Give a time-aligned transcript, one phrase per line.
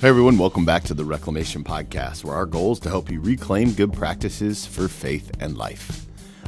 [0.00, 3.20] Hey everyone, welcome back to the Reclamation Podcast, where our goal is to help you
[3.20, 6.06] reclaim good practices for faith and life.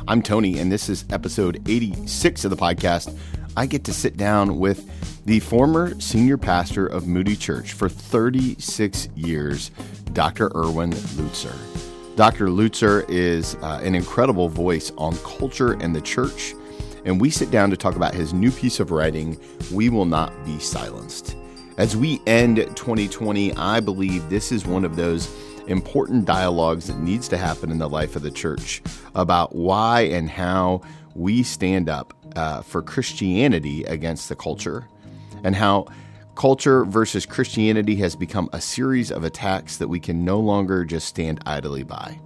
[0.08, 3.14] I'm Tony, and this is episode 86 of the podcast.
[3.54, 4.88] I get to sit down with
[5.26, 9.70] the former senior pastor of Moody Church for 36 years,
[10.14, 10.50] Dr.
[10.56, 11.54] Erwin Lutzer.
[12.16, 12.46] Dr.
[12.46, 16.54] Lutzer is uh, an incredible voice on culture and the church,
[17.04, 19.38] and we sit down to talk about his new piece of writing,
[19.70, 21.36] We Will Not Be Silenced.
[21.78, 25.34] As we end 2020, I believe this is one of those
[25.68, 28.82] important dialogues that needs to happen in the life of the church
[29.14, 30.82] about why and how
[31.14, 34.86] we stand up uh, for Christianity against the culture,
[35.44, 35.86] and how
[36.34, 41.08] culture versus Christianity has become a series of attacks that we can no longer just
[41.08, 42.20] stand idly by.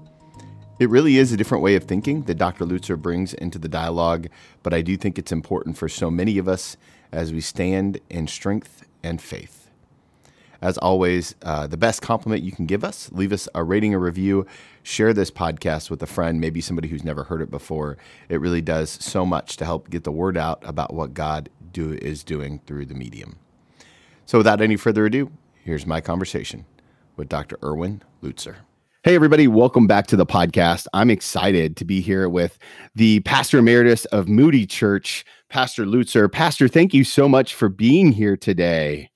[0.80, 2.64] It really is a different way of thinking that Dr.
[2.64, 4.26] Lutzer brings into the dialogue,
[4.64, 6.76] but I do think it's important for so many of us
[7.12, 9.70] as we stand in strength and faith.
[10.60, 13.98] As always, uh, the best compliment you can give us, leave us a rating, a
[13.98, 14.46] review,
[14.82, 17.98] share this podcast with a friend, maybe somebody who's never heard it before.
[18.28, 21.92] It really does so much to help get the word out about what God do,
[21.92, 23.36] is doing through the medium.
[24.24, 25.30] So, without any further ado,
[25.62, 26.64] here's my conversation
[27.16, 27.58] with Dr.
[27.62, 28.56] Erwin Lutzer.
[29.06, 30.88] Hey, everybody, welcome back to the podcast.
[30.92, 32.58] I'm excited to be here with
[32.96, 36.30] the pastor emeritus of Moody Church, Pastor Lutzer.
[36.30, 39.08] Pastor, thank you so much for being here today.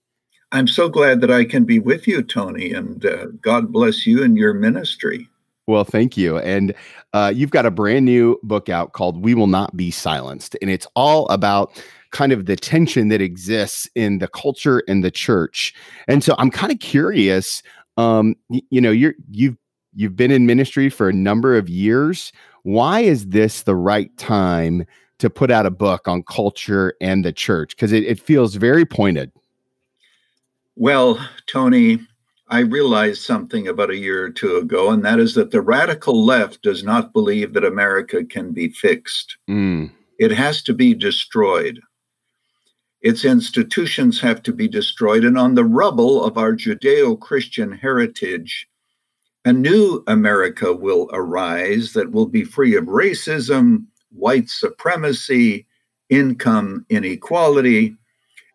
[0.53, 4.23] I'm so glad that I can be with you, Tony, and uh, God bless you
[4.23, 5.29] and your ministry.
[5.67, 6.39] Well, thank you.
[6.39, 6.73] And
[7.13, 10.57] uh, you've got a brand new book out called We Will Not Be Silenced.
[10.63, 11.73] And it's all about
[12.13, 15.75] kind of the tension that exists in the culture and the church.
[16.07, 17.65] And so I'm kind of curious.
[17.97, 19.57] Um, y- you know, you're you've
[19.95, 22.33] you've been in ministry for a number of years.
[22.63, 24.85] Why is this the right time
[25.19, 27.77] to put out a book on culture and the church?
[27.77, 29.33] Because it, it feels very pointed.
[30.77, 32.01] Well, Tony,
[32.49, 36.25] I realized something about a year or two ago, and that is that the radical
[36.25, 39.37] left does not believe that America can be fixed.
[39.49, 39.93] Mm.
[40.19, 41.81] It has to be destroyed.
[43.03, 45.25] Its institutions have to be destroyed.
[45.25, 48.67] And on the rubble of our Judeo Christian heritage,
[49.45, 55.67] a new America will arise that will be free of racism, white supremacy,
[56.11, 57.97] income inequality.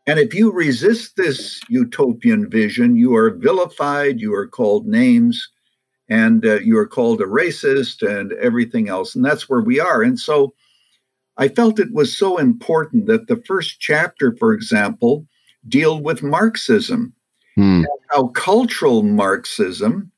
[0.07, 5.50] And if you resist this utopian vision, you are vilified, you are called names,
[6.09, 9.16] and uh, you are called a racist and everything else.
[9.16, 10.03] And that's where we are.
[10.03, 10.53] And so
[11.38, 15.25] I felt it was so important that the first chapter, for example,
[15.68, 17.13] deal with Marxism,
[17.56, 17.84] Hmm.
[18.09, 20.12] how cultural Marxism,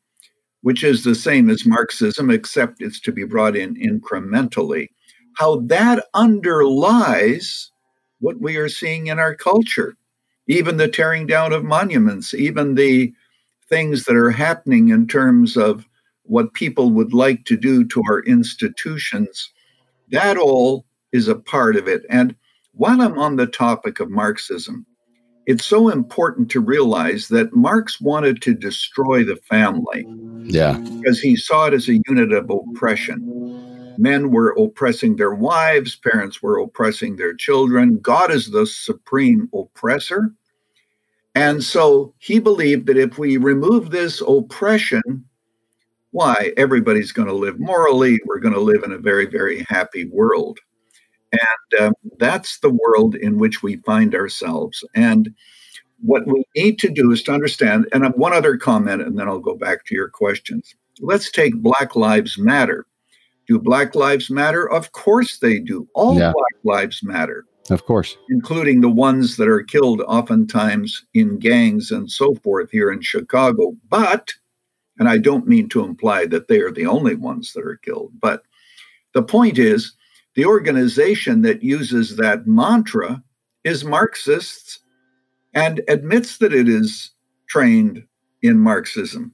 [0.62, 4.90] which is the same as Marxism, except it's to be brought in incrementally,
[5.38, 7.72] how that underlies
[8.20, 9.96] what we are seeing in our culture,
[10.48, 13.14] even the tearing down of monuments, even the
[13.70, 15.86] things that are happening in terms of
[16.24, 19.52] what people would like to do to our institutions.
[20.10, 22.04] That all is a part of it.
[22.10, 22.36] And
[22.72, 24.86] while I'm on the topic of Marxism,
[25.48, 30.06] it's so important to realize that Marx wanted to destroy the family
[30.44, 30.78] Yeah.
[31.02, 33.24] because he saw it as a unit of oppression.
[33.98, 37.98] Men were oppressing their wives, parents were oppressing their children.
[38.00, 40.32] God is the supreme oppressor.
[41.34, 45.24] And so he believed that if we remove this oppression,
[46.12, 50.06] why everybody's going to live morally, we're going to live in a very, very happy
[50.10, 50.60] world.
[51.32, 54.84] And um, that's the world in which we find ourselves.
[54.96, 55.34] And
[56.02, 59.40] what we need to do is to understand, and one other comment, and then I'll
[59.40, 60.76] go back to your questions.
[61.00, 62.86] Let's take Black Lives Matter.
[63.48, 64.70] Do Black Lives Matter?
[64.70, 65.88] Of course they do.
[65.94, 66.32] All Yeah.
[66.34, 68.18] Black Lives Matter, Of course.
[68.30, 73.76] including the ones that are killed oftentimes in gangs and so forth here in Chicago.
[73.90, 74.34] But,
[75.00, 78.12] and I don't mean to imply that they are the only ones that are killed,
[78.22, 78.44] but
[79.14, 79.94] the point is
[80.38, 83.24] the organization that uses that mantra
[83.64, 84.80] is Marxists
[85.56, 87.10] and admits that it is
[87.50, 88.04] trained
[88.44, 89.34] in Marxism.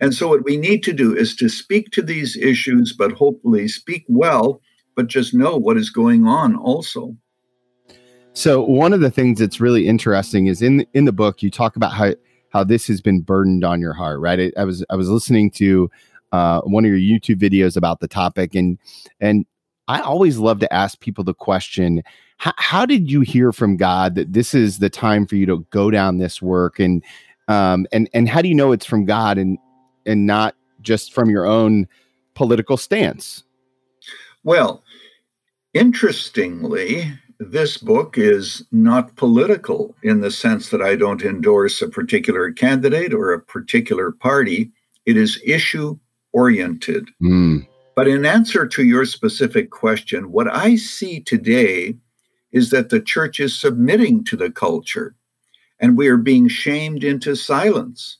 [0.00, 3.68] And so, what we need to do is to speak to these issues, but hopefully
[3.68, 4.62] speak well,
[4.96, 7.14] but just know what is going on also.
[8.32, 11.76] So one of the things that's really interesting is in in the book you talk
[11.76, 12.14] about how
[12.50, 14.52] how this has been burdened on your heart, right?
[14.56, 15.90] I, I was I was listening to
[16.32, 18.78] uh, one of your YouTube videos about the topic, and
[19.20, 19.44] and
[19.88, 22.02] I always love to ask people the question:
[22.38, 25.90] how, did you hear from God that this is the time for you to go
[25.90, 27.02] down this work, and
[27.48, 29.58] um, and and how do you know it's from God and
[30.06, 31.88] and not just from your own
[32.34, 33.42] political stance?
[34.44, 34.84] Well,
[35.74, 42.52] interestingly, this book is not political in the sense that I don't endorse a particular
[42.52, 44.70] candidate or a particular party.
[45.06, 45.98] It is issue
[46.32, 47.08] oriented.
[47.22, 47.66] Mm.
[47.98, 51.96] But in answer to your specific question, what I see today
[52.52, 55.16] is that the church is submitting to the culture
[55.80, 58.18] and we are being shamed into silence.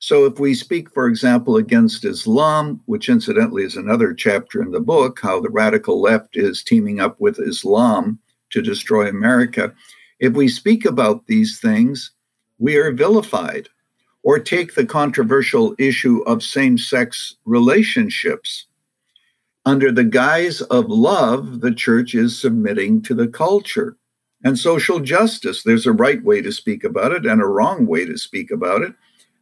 [0.00, 4.80] So, if we speak, for example, against Islam, which incidentally is another chapter in the
[4.80, 8.18] book, how the radical left is teaming up with Islam
[8.50, 9.72] to destroy America,
[10.18, 12.10] if we speak about these things,
[12.58, 13.68] we are vilified.
[14.24, 18.66] Or take the controversial issue of same sex relationships
[19.64, 23.96] under the guise of love, the church is submitting to the culture.
[24.44, 28.04] And social justice, there's a right way to speak about it and a wrong way
[28.04, 28.92] to speak about it.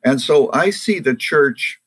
[0.05, 1.81] And so I see the church.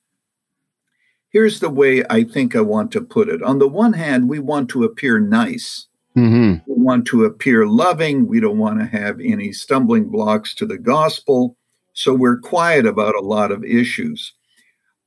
[1.30, 3.42] Here's the way I think I want to put it.
[3.42, 5.88] On the one hand, we want to appear nice.
[6.18, 6.72] Mm-hmm.
[6.72, 8.28] We want to appear loving.
[8.28, 11.58] We don't want to have any stumbling blocks to the gospel.
[11.94, 14.34] So we're quiet about a lot of issues.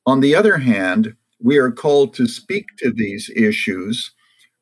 [0.06, 4.12] On the other hand, we are called to speak to these issues,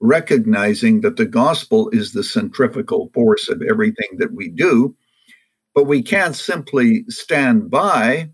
[0.01, 4.95] recognizing that the gospel is the centrifugal force of everything that we do.
[5.75, 8.31] But we can't simply stand by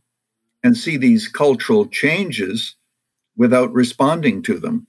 [0.63, 2.77] and see these cultural changes
[3.37, 4.87] without responding to them.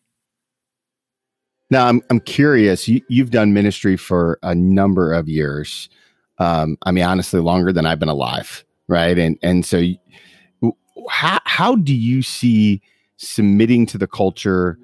[1.70, 2.88] Now, I'm, I'm curious.
[2.88, 5.90] You, have done ministry for a number of years.
[6.38, 9.18] Um, I mean, honestly, longer than I've been alive, right?
[9.18, 9.82] And and so,
[11.10, 12.82] how how do you see
[13.18, 14.78] submitting to the culture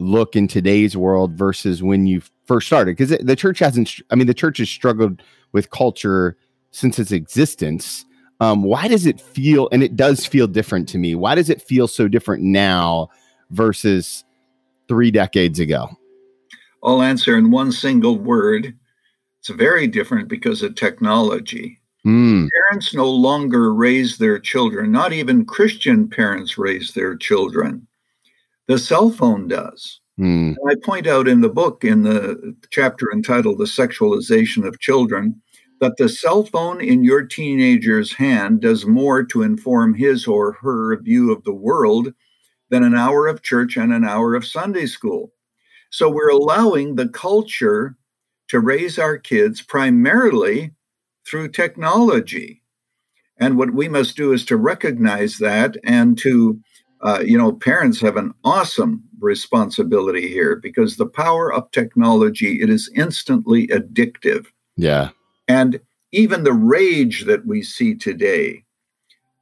[0.00, 2.96] look in today's world versus when you first started?
[2.96, 5.22] Because the church hasn't, I mean, the church has struggled
[5.52, 6.36] with culture
[6.70, 8.04] since its existence.
[8.40, 11.62] Um, why does it feel, and it does feel different to me, why does it
[11.62, 13.08] feel so different now
[13.50, 14.24] versus
[14.86, 15.90] three decades ago?
[16.82, 18.74] I'll answer in one single word.
[19.40, 21.80] It's very different because of technology.
[22.08, 22.48] Mm.
[22.70, 27.86] Parents no longer raise their children, not even Christian parents raise their children.
[28.66, 30.00] The cell phone does.
[30.18, 30.56] Mm.
[30.66, 35.38] I point out in the book, in the chapter entitled The Sexualization of Children,
[35.82, 40.96] that the cell phone in your teenager's hand does more to inform his or her
[41.02, 42.14] view of the world
[42.70, 45.30] than an hour of church and an hour of Sunday school.
[45.90, 47.98] So we're allowing the culture
[48.48, 50.72] to raise our kids primarily
[51.28, 52.62] through technology.
[53.38, 56.60] And what we must do is to recognize that and to,
[57.02, 62.68] uh, you know, parents have an awesome responsibility here because the power of technology, it
[62.68, 64.46] is instantly addictive.
[64.76, 65.10] Yeah.
[65.46, 65.80] And
[66.12, 68.64] even the rage that we see today,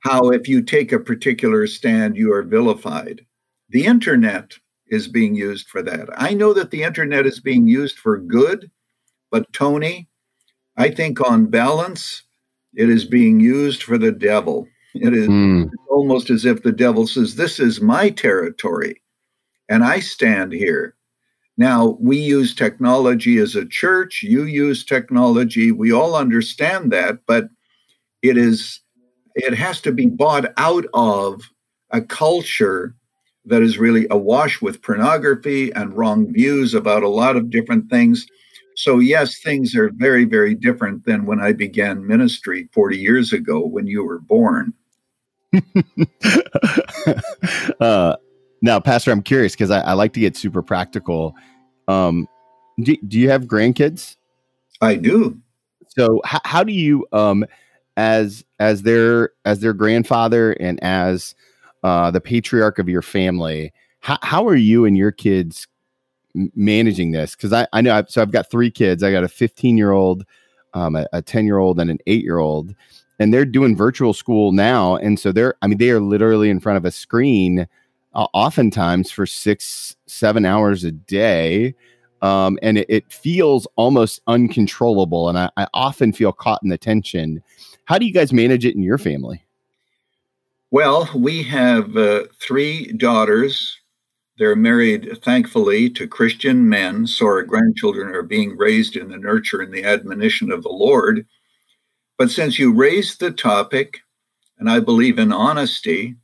[0.00, 3.24] how if you take a particular stand, you are vilified.
[3.70, 4.52] The internet
[4.88, 6.08] is being used for that.
[6.16, 8.70] I know that the internet is being used for good,
[9.30, 10.08] but Tony,
[10.76, 12.22] I think on balance,
[12.74, 14.68] it is being used for the devil.
[14.94, 15.70] It is mm.
[15.90, 19.02] almost as if the devil says, This is my territory,
[19.68, 20.94] and I stand here.
[21.58, 27.48] Now, we use technology as a church, you use technology, we all understand that, but
[28.22, 28.80] it is
[29.34, 31.42] it has to be bought out of
[31.90, 32.94] a culture
[33.44, 38.26] that is really awash with pornography and wrong views about a lot of different things.
[38.76, 43.66] So, yes, things are very, very different than when I began ministry 40 years ago
[43.66, 44.74] when you were born.
[47.80, 48.16] uh,
[48.60, 51.34] now, Pastor, I'm curious because I, I, like to get super practical.
[51.88, 52.28] Um,
[52.82, 54.16] do, do you have grandkids?
[54.82, 55.40] I do.
[55.88, 57.46] So, h- how do you, um,
[57.96, 61.34] as as their as their grandfather and as
[61.82, 65.66] uh, the patriarch of your family, how, how are you and your kids
[66.54, 69.02] managing this because I, I know I've, so I've got three kids.
[69.02, 70.24] I got a 15 year old,
[70.74, 72.74] um, a 10 year old, and an eight year old,
[73.18, 74.96] and they're doing virtual school now.
[74.96, 77.66] And so they're, I mean, they are literally in front of a screen,
[78.14, 81.74] uh, oftentimes for six, seven hours a day.
[82.22, 85.28] Um, and it, it, feels almost uncontrollable.
[85.28, 87.42] And I, I often feel caught in the tension.
[87.84, 89.44] How do you guys manage it in your family?
[90.70, 93.78] Well, we have uh, three daughters
[94.38, 99.62] they're married, thankfully, to Christian men, so our grandchildren are being raised in the nurture
[99.62, 101.26] and the admonition of the Lord.
[102.18, 104.00] But since you raised the topic,
[104.58, 106.16] and I believe in honesty,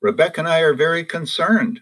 [0.00, 1.80] Rebecca and I are very concerned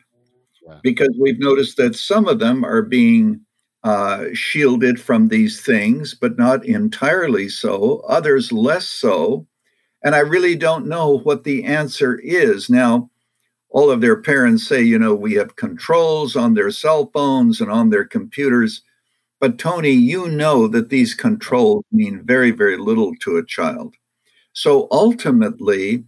[0.83, 3.40] because we've noticed that some of them are being
[3.85, 9.47] uh, shielded from these things, but not entirely so, others less so.
[10.02, 12.68] And I really don't know what the answer is.
[12.68, 13.11] Now,
[13.71, 17.71] all of their parents say, you know, we have controls on their cell phones and
[17.71, 18.83] on their computers.
[19.41, 23.95] But Tony, you know that these controls mean very, very little to a child.
[24.53, 26.05] So ultimately,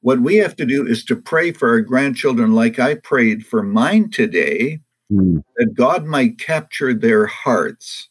[0.00, 3.62] what we have to do is to pray for our grandchildren, like I prayed for
[3.62, 5.42] mine today, mm.
[5.56, 8.08] that God might capture their hearts.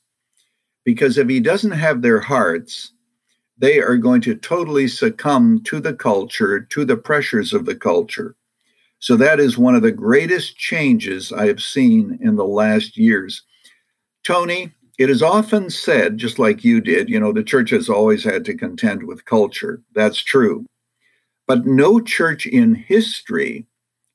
[0.84, 2.94] Because if He doesn't have their hearts,
[3.58, 8.36] they are going to totally succumb to the culture, to the pressures of the culture.
[9.00, 13.44] So that is one of the greatest changes I have seen in the last years.
[14.24, 18.24] Tony, it is often said, just like you did, you know, the church has always
[18.24, 19.82] had to contend with culture.
[19.94, 20.66] That's true.
[21.46, 23.68] But no church in history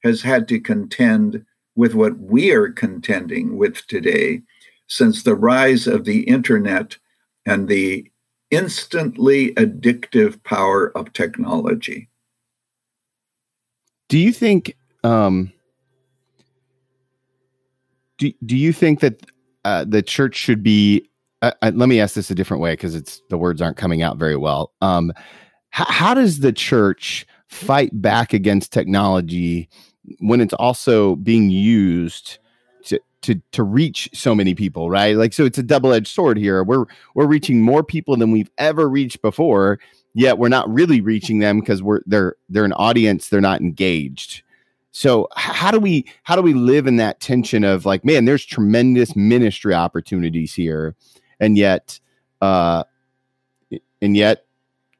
[0.02, 1.44] has had to contend
[1.76, 4.42] with what we are contending with today
[4.88, 6.98] since the rise of the internet
[7.46, 8.10] and the
[8.50, 12.08] instantly addictive power of technology.
[14.12, 15.54] Do you think um
[18.18, 19.24] do, do you think that
[19.64, 21.08] uh, the church should be
[21.40, 24.02] uh, uh, let me ask this a different way because it's the words aren't coming
[24.02, 24.70] out very well.
[24.82, 29.70] Um, h- how does the church fight back against technology
[30.18, 32.38] when it's also being used
[32.84, 35.16] to to to reach so many people, right?
[35.16, 36.62] Like so it's a double-edged sword here.
[36.62, 39.78] We're we're reaching more people than we've ever reached before,
[40.14, 44.42] yet we're not really reaching them because we're they're they're an audience, they're not engaged.
[44.90, 48.44] So how do we how do we live in that tension of like, man, there's
[48.44, 50.94] tremendous ministry opportunities here,
[51.40, 51.98] and yet
[52.40, 52.84] uh
[54.02, 54.44] and yet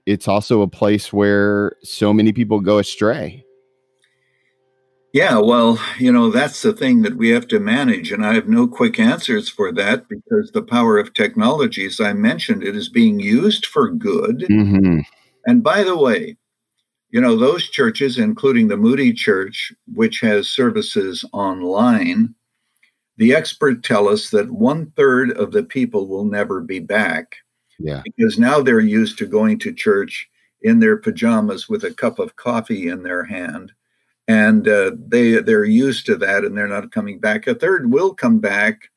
[0.07, 3.45] it's also a place where so many people go astray.
[5.13, 8.13] Yeah, well, you know, that's the thing that we have to manage.
[8.13, 12.15] And I have no quick answers for that because the power of technology, as I
[12.15, 14.47] mentioned, it is being used for good.
[14.51, 15.01] Mm-hmm.
[15.45, 16.39] And by the way,
[17.11, 22.35] you know, those churches, including the Moody Church, which has services online,
[23.19, 27.37] the experts tell us that one third of the people will never be back.
[27.79, 28.01] Yeah.
[28.03, 30.27] Because now they're used to going to church
[30.63, 33.73] in their pajamas with a cup of coffee in their hand
[34.33, 37.47] and uh, they they're used to that and they're not coming back.
[37.47, 38.91] A third will come back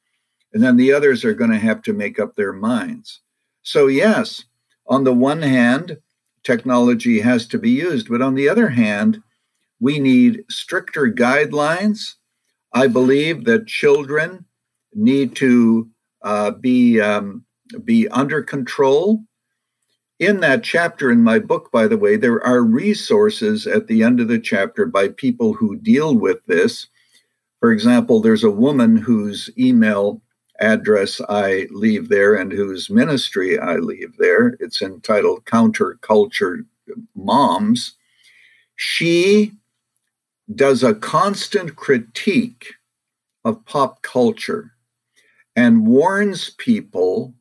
[0.54, 3.22] and then the others are going to have to make up their minds.
[3.62, 4.46] So yes
[4.88, 5.98] on the one hand
[6.44, 9.22] technology has to be used but on the other hand
[9.80, 12.16] we need stricter guidelines.
[12.74, 14.46] I believe that children
[14.94, 15.90] need to
[16.22, 17.44] uh, be um,
[17.84, 19.24] be under control
[20.20, 24.20] in that chapter in my book, by the way, there are resources at the end
[24.20, 26.88] of the chapter by people who deal with this.
[27.60, 30.22] For example, there's a woman whose email
[30.60, 34.56] address I leave there and whose ministry I leave there.
[34.60, 36.66] It's entitled Counterculture
[37.14, 37.96] Moms.
[38.76, 39.52] She
[40.54, 42.74] does a constant critique
[43.44, 44.72] of pop culture
[45.56, 47.34] and warns people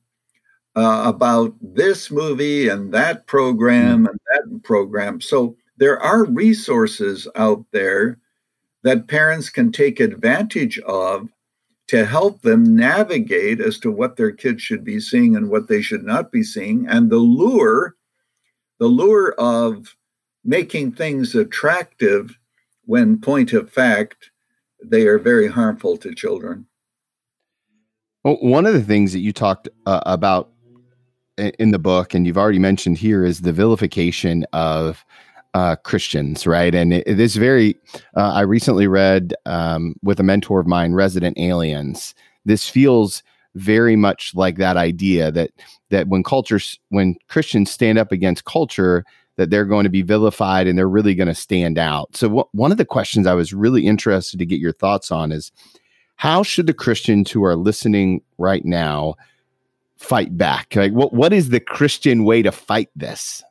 [0.76, 4.10] uh, about this movie and that program mm.
[4.10, 5.20] and that program.
[5.20, 8.18] So there are resources out there
[8.82, 11.28] that parents can take advantage of
[11.86, 15.82] to help them navigate as to what their kids should be seeing and what they
[15.82, 17.94] should not be seeing and the lure
[18.78, 19.94] the lure of
[20.44, 22.36] making things attractive
[22.86, 24.30] when point of fact
[24.82, 26.66] they are very harmful to children
[28.24, 30.50] well, one of the things that you talked uh, about
[31.36, 35.04] in the book, and you've already mentioned here, is the vilification of
[35.54, 36.74] uh, Christians, right?
[36.74, 37.76] And it, it is very.
[38.16, 42.14] Uh, I recently read um, with a mentor of mine, Resident Aliens.
[42.44, 43.22] This feels
[43.54, 45.50] very much like that idea that
[45.90, 49.04] that when cultures, when Christians stand up against culture,
[49.36, 52.16] that they're going to be vilified and they're really going to stand out.
[52.16, 55.32] So, wh- one of the questions I was really interested to get your thoughts on
[55.32, 55.52] is
[56.16, 59.14] how should the Christians who are listening right now
[60.04, 60.76] fight back?
[60.76, 63.42] Like, what what is the Christian way to fight this?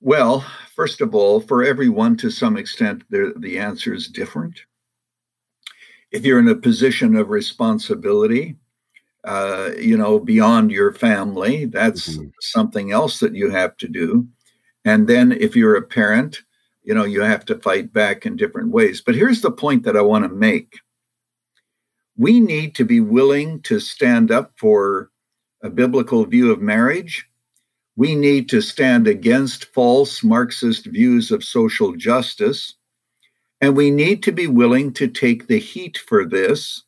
[0.00, 0.44] Well,
[0.76, 4.60] first of all, for everyone, to some extent, the answer is different.
[6.10, 8.56] If you're in a position of responsibility,
[9.24, 12.28] uh, you know, beyond your family, that's mm-hmm.
[12.40, 14.28] something else that you have to do.
[14.84, 16.42] And then if you're a parent,
[16.82, 19.00] you know, you have to fight back in different ways.
[19.00, 20.80] But here's the point that I want to make
[22.16, 25.10] we need to be willing to stand up for
[25.64, 27.26] a biblical view of marriage.
[27.96, 32.74] We need to stand against false Marxist views of social justice.
[33.60, 36.84] And we need to be willing to take the heat for this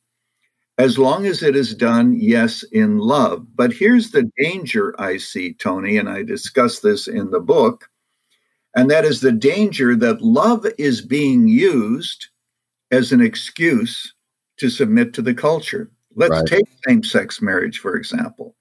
[0.79, 3.47] as long as it is done, yes, in love.
[3.55, 7.89] But here's the danger I see, Tony, and I discuss this in the book.
[8.77, 12.27] And that is the danger that love is being used
[12.91, 14.13] as an excuse
[14.59, 15.91] to submit to the culture.
[16.15, 16.47] Let's right.
[16.47, 18.55] take same sex marriage, for example.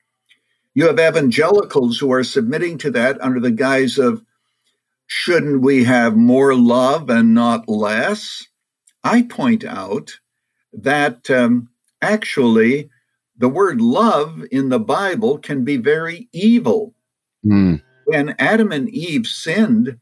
[0.76, 4.22] You have evangelicals who are submitting to that under the guise of
[5.08, 8.46] shouldn't we have more love and not less?
[9.04, 10.20] I point out
[10.74, 11.70] that um,
[12.02, 12.90] actually
[13.38, 16.94] the word love in the Bible can be very evil.
[17.46, 17.82] Mm.
[18.06, 19.98] When Adam and Eve sinned,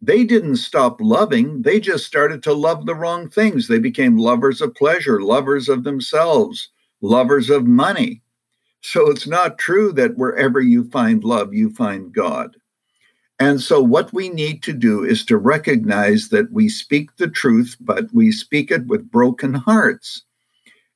[0.00, 3.68] they didn't stop loving, they just started to love the wrong things.
[3.68, 6.70] They became lovers of pleasure, lovers of themselves,
[7.02, 8.22] lovers of money.
[8.84, 12.54] So it's not true that wherever you find love, you find God.
[13.40, 17.78] And so, what we need to do is to recognize that we speak the truth,
[17.80, 20.22] but we speak it with broken hearts.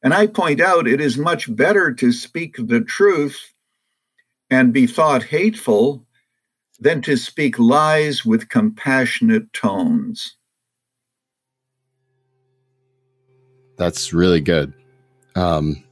[0.02, 3.54] And I point out it is much better to speak the truth
[4.50, 6.06] and be thought hateful
[6.78, 10.36] than to speak lies with compassionate tones.
[13.78, 14.74] That's really good.
[15.34, 15.82] Um,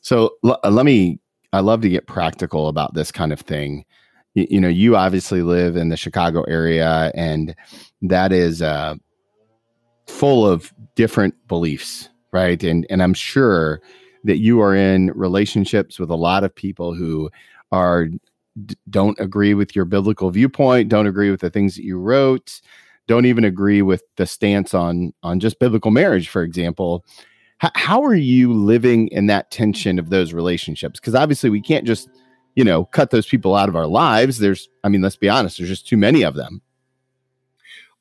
[0.00, 1.18] so l- let me,
[1.52, 3.84] I love to get practical about this kind of thing.
[4.36, 7.54] Y- you know, you obviously live in the Chicago area, and
[8.02, 8.94] that is uh,
[10.06, 12.62] full of different beliefs right?
[12.62, 13.80] And and I'm sure
[14.24, 17.30] that you are in relationships with a lot of people who
[17.72, 18.08] are
[18.90, 22.60] don't agree with your biblical viewpoint, don't agree with the things that you wrote,
[23.06, 27.04] don't even agree with the stance on on just biblical marriage, for example.
[27.62, 31.00] H- how are you living in that tension of those relationships?
[31.00, 32.08] Because obviously we can't just
[32.54, 34.38] you know cut those people out of our lives.
[34.38, 36.62] There's, I mean, let's be honest, there's just too many of them.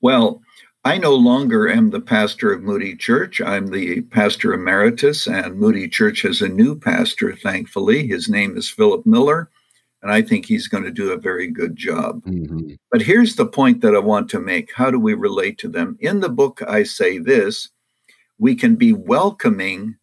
[0.02, 0.42] Well,
[0.86, 3.42] I no longer am the pastor of Moody Church.
[3.42, 8.08] I'm the pastor emeritus, and Moody Church has a new pastor, thankfully.
[8.08, 9.50] His name is Philip Miller,
[10.02, 12.24] and I think he's going to do a very good job.
[12.24, 12.76] Mm-hmm.
[12.92, 15.98] But here's the point that I want to make how do we relate to them?
[16.00, 17.70] In the book, I say this
[18.40, 19.96] we can be welcoming,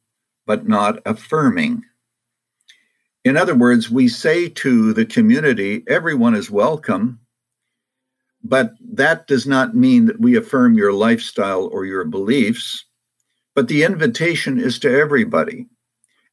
[0.46, 1.82] but not affirming.
[3.24, 7.18] In other words, we say to the community, everyone is welcome
[8.48, 12.84] but that does not mean that we affirm your lifestyle or your beliefs.
[13.54, 15.66] But the invitation is to everybody.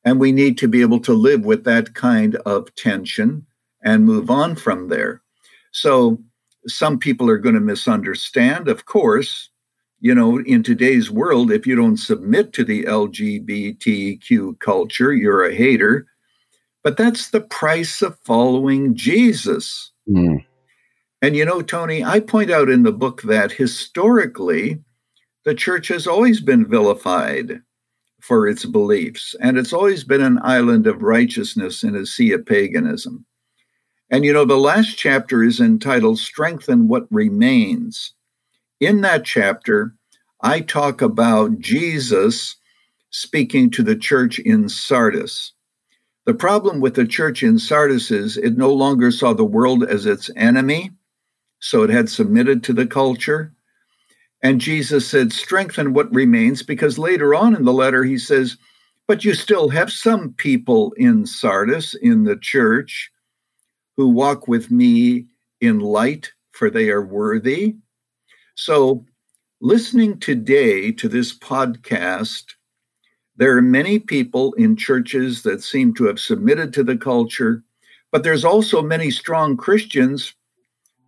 [0.05, 3.45] And we need to be able to live with that kind of tension
[3.83, 5.21] and move on from there.
[5.71, 6.19] So
[6.67, 9.49] some people are going to misunderstand, of course.
[10.03, 15.55] You know, in today's world, if you don't submit to the LGBTQ culture, you're a
[15.55, 16.07] hater.
[16.83, 19.93] But that's the price of following Jesus.
[20.09, 20.43] Mm.
[21.21, 24.83] And you know, Tony, I point out in the book that historically,
[25.45, 27.61] the church has always been vilified
[28.21, 32.45] for its beliefs, and it's always been an island of righteousness in a sea of
[32.45, 33.25] paganism.
[34.09, 38.13] And you know, the last chapter is entitled Strengthen What Remains.
[38.85, 39.95] In that chapter,
[40.41, 42.57] I talk about Jesus
[43.11, 45.53] speaking to the church in Sardis.
[46.25, 50.05] The problem with the church in Sardis is it no longer saw the world as
[50.05, 50.91] its enemy
[51.59, 53.53] so it had submitted to the culture.
[54.41, 58.57] And Jesus said, strengthen what remains, because later on in the letter, he says,
[59.07, 63.09] but you still have some people in Sardis, in the church,
[63.95, 65.27] who walk with me
[65.61, 67.77] in light, for they are worthy.
[68.55, 69.03] So,
[69.61, 72.43] listening today to this podcast,
[73.35, 77.63] there are many people in churches that seem to have submitted to the culture,
[78.11, 80.35] but there's also many strong Christians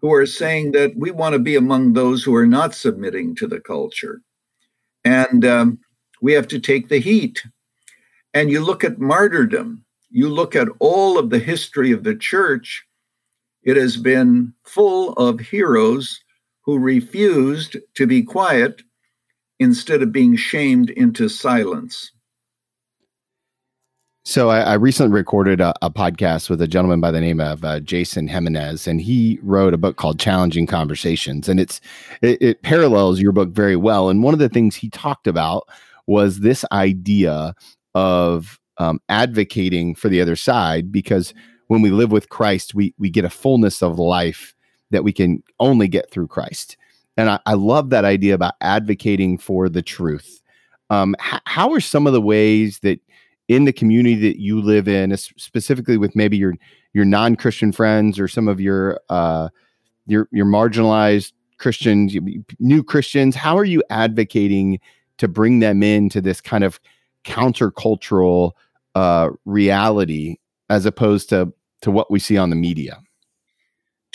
[0.02, 3.48] who are saying that we want to be among those who are not submitting to
[3.48, 4.22] the culture.
[5.04, 5.80] And um,
[6.22, 7.44] we have to take the heat.
[8.34, 12.84] And you look at martyrdom, you look at all of the history of the church,
[13.62, 16.20] it has been full of heroes
[16.66, 18.82] who refused to be quiet
[19.60, 22.12] instead of being shamed into silence.
[24.28, 27.64] So I, I, recently recorded a, a, podcast with a gentleman by the name of
[27.64, 31.80] uh, Jason Jimenez, and he wrote a book called "Challenging Conversations," and it's
[32.24, 34.10] it, it, parallels your book very well.
[34.10, 35.70] And one of the things he talked about
[36.08, 37.54] was this idea
[37.94, 41.36] of um, advocating for the other side, because
[41.68, 44.55] when we live with Christ, we we get a fullness of life
[44.92, 46.78] that we can only get through Christ.
[47.18, 50.42] And I, I love that idea about advocating for the truth.
[50.90, 53.00] Um, h- how are some of the ways that
[53.48, 56.56] in the community that you live in, specifically with maybe your
[56.94, 59.50] your non-Christian friends or some of your uh,
[60.08, 62.16] your your marginalized Christians,
[62.60, 63.36] new Christians.
[63.36, 64.80] How are you advocating
[65.18, 66.80] to bring them into this kind of
[67.24, 68.52] countercultural
[68.96, 70.38] uh, reality
[70.70, 73.00] as opposed to to what we see on the media?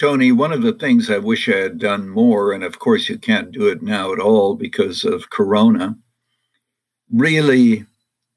[0.01, 3.19] Tony, one of the things I wish I had done more, and of course you
[3.19, 5.95] can't do it now at all because of Corona,
[7.13, 7.85] really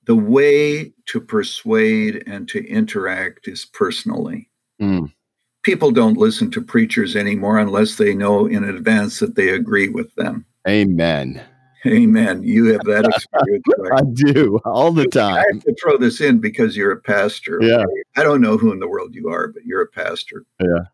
[0.06, 4.50] the way to persuade and to interact is personally.
[4.82, 5.14] Mm.
[5.62, 10.14] People don't listen to preachers anymore unless they know in advance that they agree with
[10.16, 10.46] them.
[10.68, 11.42] Amen.
[11.86, 12.44] Amen.
[12.44, 13.64] You have that experience.
[13.78, 14.02] Right?
[14.02, 15.36] I do all the time.
[15.36, 17.60] I have to throw this in because you're a pastor.
[17.62, 17.86] Yeah.
[18.18, 20.46] I don't know who in the world you are, but you're a pastor.
[20.62, 20.88] Yeah.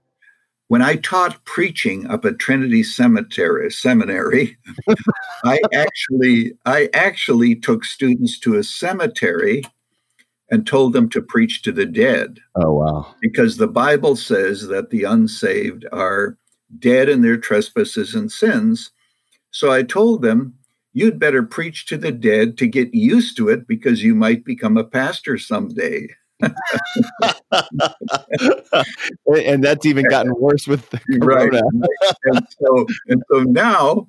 [0.70, 4.56] When I taught preaching up at Trinity Cemetery Seminary,
[5.44, 9.64] I actually I actually took students to a cemetery
[10.52, 13.16] and told them to preach to the dead Oh wow.
[13.20, 16.38] because the Bible says that the unsaved are
[16.78, 18.92] dead in their trespasses and sins.
[19.52, 20.54] So I told them,
[20.94, 24.78] you'd better preach to the dead to get used to it because you might become
[24.78, 26.10] a pastor someday.
[29.36, 31.50] And that's even gotten worse with the Right.
[31.52, 31.88] corona.
[32.26, 34.08] and so and so now,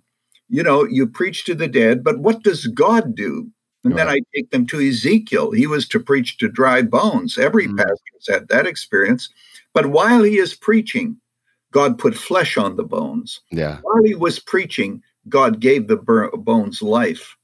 [0.48, 3.48] you know, you preach to the dead, but what does God do?
[3.82, 5.52] And then I take them to Ezekiel.
[5.52, 7.38] He was to preach to dry bones.
[7.38, 7.78] Every Mm.
[7.78, 9.30] pastor has had that experience.
[9.72, 11.16] But while he is preaching,
[11.72, 13.40] God put flesh on the bones.
[13.50, 13.78] Yeah.
[13.82, 17.36] while he was preaching, God gave the bones life.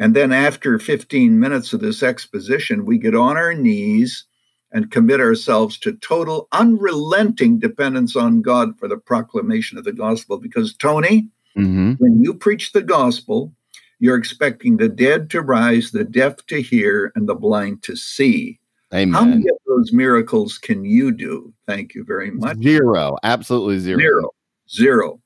[0.00, 4.24] And then after 15 minutes of this exposition, we get on our knees
[4.72, 10.38] and commit ourselves to total, unrelenting dependence on God for the proclamation of the gospel.
[10.38, 13.52] Because, Tony, hmm when you preach the gospel,
[13.98, 18.58] you're expecting the dead to rise, the deaf to hear, and the blind to see.
[18.94, 19.12] Amen.
[19.12, 21.52] How many of those miracles can you do?
[21.66, 22.56] Thank you very much.
[22.62, 23.18] Zero.
[23.22, 24.00] Absolutely zero.
[24.00, 24.30] Zero.
[24.70, 25.20] Zero.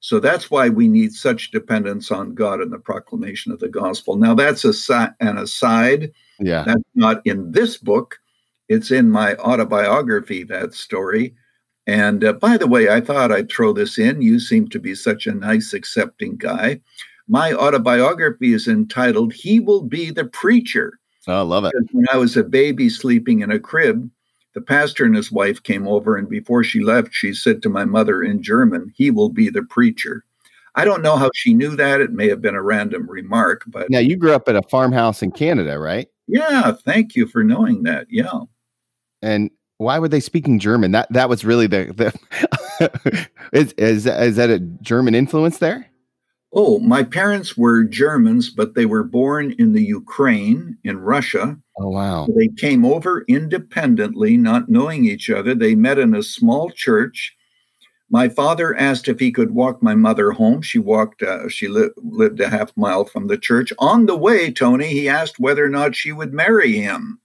[0.00, 4.16] So that's why we need such dependence on God in the proclamation of the gospel.
[4.16, 6.12] Now, that's a, an aside.
[6.38, 6.64] Yeah.
[6.64, 8.18] That's not in this book.
[8.68, 11.34] It's in my autobiography, that story.
[11.86, 14.22] And uh, by the way, I thought I'd throw this in.
[14.22, 16.80] You seem to be such a nice, accepting guy.
[17.28, 20.98] My autobiography is entitled, He Will Be the Preacher.
[21.28, 21.72] Oh, I love it.
[21.74, 24.08] Because when I was a baby sleeping in a crib,
[24.56, 27.84] the pastor and his wife came over, and before she left, she said to my
[27.84, 30.24] mother in German, He will be the preacher.
[30.74, 32.00] I don't know how she knew that.
[32.00, 35.22] It may have been a random remark, but Now you grew up at a farmhouse
[35.22, 36.08] in Canada, right?
[36.26, 38.06] yeah, thank you for knowing that.
[38.08, 38.40] Yeah.
[39.20, 40.92] And why were they speaking German?
[40.92, 41.92] That that was really the
[42.80, 45.86] the is is is that a German influence there?
[46.52, 51.58] Oh, my parents were Germans, but they were born in the Ukraine, in Russia.
[51.78, 52.26] Oh wow.
[52.36, 55.54] They came over independently, not knowing each other.
[55.54, 57.34] They met in a small church.
[58.08, 60.62] My father asked if he could walk my mother home.
[60.62, 63.72] She walked, uh, she li- lived a half mile from the church.
[63.80, 67.20] On the way, Tony, he asked whether or not she would marry him.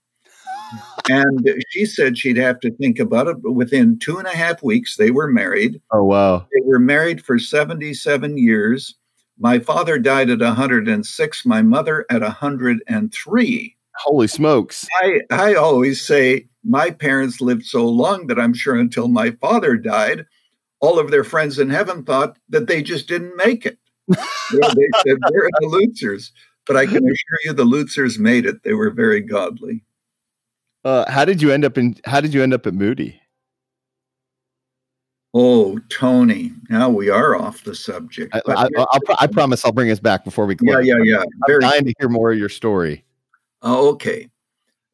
[1.08, 3.42] and she said she'd have to think about it.
[3.42, 5.80] But within two and a half weeks, they were married.
[5.92, 6.46] Oh wow.
[6.52, 8.96] They were married for 77 years.
[9.42, 13.76] My father died at 106, my mother at 103.
[13.96, 14.86] Holy smokes.
[15.02, 19.76] I, I always say my parents lived so long that I'm sure until my father
[19.76, 20.26] died,
[20.78, 23.78] all of their friends in heaven thought that they just didn't make it.
[24.52, 26.30] They said, We're the Lutzers.
[26.66, 28.62] But I can assure you the Lutzers made it.
[28.62, 29.82] They were very godly.
[30.84, 33.20] Uh, how did you end up in how did you end up at Moody?
[35.34, 36.52] Oh, Tony.
[36.68, 38.34] Now we are off the subject.
[38.34, 40.66] I, I, I'll, I promise I'll bring us back before we go.
[40.66, 40.86] yeah, close.
[40.86, 41.18] yeah, yeah.
[41.20, 43.04] I'm Very dying to hear more of your story.
[43.62, 44.28] Oh, okay.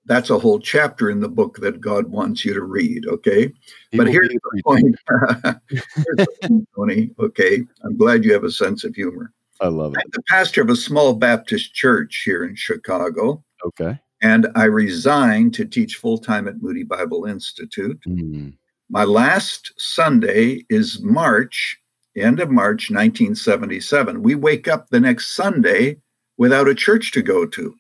[0.07, 3.07] That's a whole chapter in the book that God wants you to read.
[3.07, 3.53] Okay.
[3.91, 4.97] He but here's the point.
[5.69, 5.83] here's
[6.17, 7.11] the point, Tony.
[7.19, 7.63] Okay.
[7.85, 9.33] I'm glad you have a sense of humor.
[9.61, 9.99] I love it.
[10.05, 13.99] I'm the pastor of a small Baptist church here in Chicago, Okay.
[14.23, 17.99] and I resigned to teach full time at Moody Bible Institute.
[18.05, 18.51] Hmm.
[18.91, 21.79] My last Sunday is March,
[22.17, 24.23] end of March 1977.
[24.23, 25.99] We wake up the next Sunday
[26.39, 27.75] without a church to go to.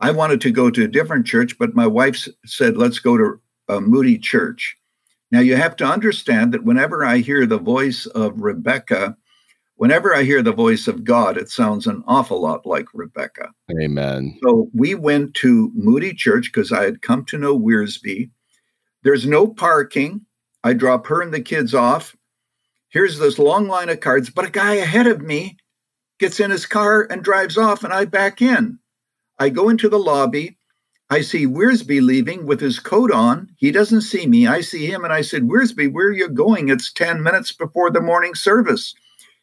[0.00, 3.38] I wanted to go to a different church, but my wife said, let's go to
[3.68, 4.74] a Moody Church.
[5.30, 9.18] Now, you have to understand that whenever I hear the voice of Rebecca,
[9.76, 13.50] whenever I hear the voice of God, it sounds an awful lot like Rebecca.
[13.82, 14.38] Amen.
[14.42, 18.30] So we went to Moody Church because I had come to know Wiersbe.
[19.02, 20.24] There's no parking.
[20.64, 22.16] I drop her and the kids off.
[22.90, 25.56] Here's this long line of cards, but a guy ahead of me
[26.18, 28.78] gets in his car and drives off, and I back in.
[29.38, 30.56] I go into the lobby.
[31.10, 33.48] I see Wiersbe leaving with his coat on.
[33.56, 34.46] He doesn't see me.
[34.46, 36.68] I see him, and I said, Wiersbe, where are you going?
[36.68, 38.94] It's 10 minutes before the morning service.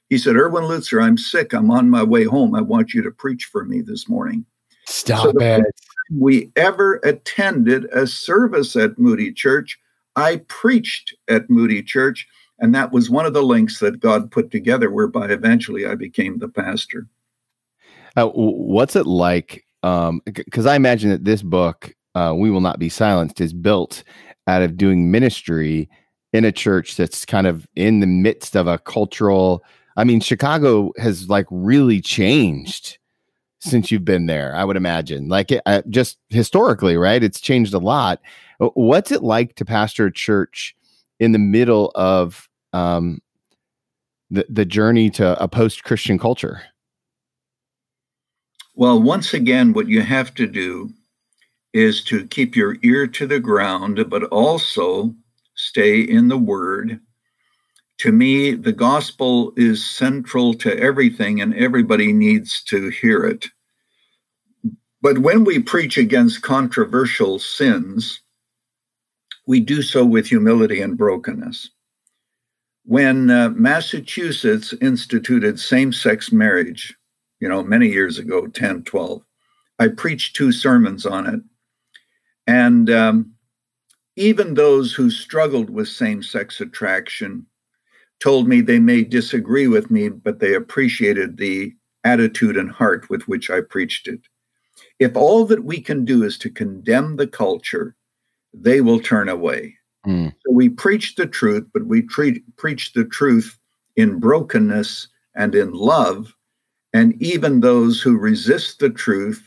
[0.09, 1.53] He said, Erwin Lutzer, I'm sick.
[1.53, 2.53] I'm on my way home.
[2.53, 4.45] I want you to preach for me this morning
[4.85, 5.65] Stop So it.
[6.13, 9.79] we ever attended a service at Moody Church.
[10.15, 12.27] I preached at Moody Church,
[12.59, 16.39] and that was one of the links that God put together, whereby eventually I became
[16.39, 17.07] the pastor.
[18.15, 22.79] Uh, what's it like um because I imagine that this book, uh, We Will Not
[22.79, 24.03] Be Silenced, is built
[24.47, 25.89] out of doing ministry
[26.33, 29.63] in a church that's kind of in the midst of a cultural.
[29.97, 32.97] I mean, Chicago has like really changed
[33.59, 34.55] since you've been there.
[34.55, 37.23] I would imagine, like it, uh, just historically, right?
[37.23, 38.21] It's changed a lot.
[38.59, 40.75] What's it like to pastor a church
[41.19, 43.21] in the middle of um,
[44.29, 46.61] the the journey to a post Christian culture?
[48.75, 50.91] Well, once again, what you have to do
[51.73, 55.13] is to keep your ear to the ground, but also
[55.55, 56.99] stay in the Word.
[57.99, 63.47] To me, the gospel is central to everything, and everybody needs to hear it.
[65.01, 68.21] But when we preach against controversial sins,
[69.47, 71.69] we do so with humility and brokenness.
[72.83, 76.95] When uh, Massachusetts instituted same sex marriage,
[77.39, 79.21] you know, many years ago, 10, 12,
[79.79, 81.41] I preached two sermons on it.
[82.47, 83.33] And um,
[84.15, 87.45] even those who struggled with same sex attraction
[88.19, 93.27] told me they may disagree with me, but they appreciated the attitude and heart with
[93.27, 94.21] which I preached it.
[94.99, 97.95] If all that we can do is to condemn the culture,
[98.61, 99.75] they will turn away.
[100.05, 100.33] Mm.
[100.45, 103.57] So we preach the truth, but we treat, preach the truth
[103.95, 106.33] in brokenness and in love.
[106.93, 109.43] And even those who resist the truth